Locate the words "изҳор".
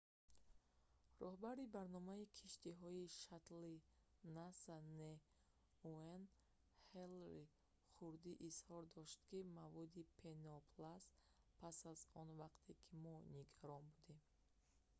8.49-8.83